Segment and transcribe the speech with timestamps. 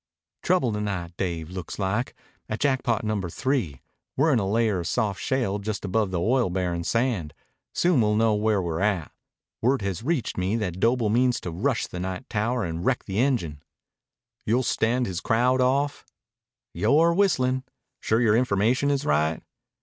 [0.41, 2.15] "Trouble to night, Dave, looks like.
[2.49, 3.81] At Jackpot Number Three.
[4.17, 7.35] We're in a layer of soft shale just above the oil bearin' sand.
[7.75, 9.11] Soon we'll know where we're at.
[9.61, 13.19] Word has reached me that Doble means to rush the night tower and wreck the
[13.19, 13.61] engine."
[14.43, 16.03] "You'll stand his crowd off?"
[16.73, 17.63] "You're whistlin'."
[17.99, 19.43] "Sure your information is right?"